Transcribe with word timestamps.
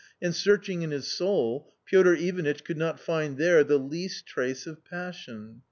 And, 0.19 0.33
searching 0.33 0.81
in 0.81 0.89
his 0.89 1.05
soul, 1.05 1.71
Piotr 1.85 2.13
Ivanitch 2.15 2.63
could 2.63 2.77
not 2.79 2.99
find 2.99 3.37
there 3.37 3.63
the 3.63 3.77
least 3.77 4.25
trace 4.25 4.65
of 4.65 4.83
passion.. 4.83 5.59